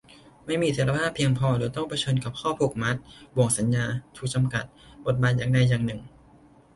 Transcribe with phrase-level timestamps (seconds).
[0.45, 2.95] ไม่มีอิสรภาพเพียงพอหรือต้องเผชิญกับข้อผูกมัด
[3.35, 3.85] บ่วงสัญญา
[4.15, 4.65] ถูกจำกัด
[5.05, 5.99] บทบาทอย่างใดอย่างหนึ่ง